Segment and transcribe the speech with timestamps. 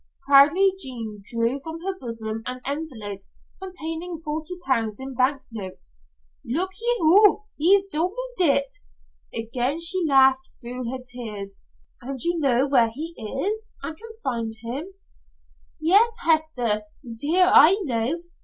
[0.25, 3.21] Proudly Jean drew from her bosom an envelope
[3.61, 5.95] containing forty pounds in bank notes.
[6.43, 8.77] "Look ye, hoo he's doubl't it?"
[9.31, 11.59] Again she laughed through her tears.
[12.01, 14.91] "And you know where he is and can find him?"
[15.79, 18.23] "Yes, Hester, dear, I know.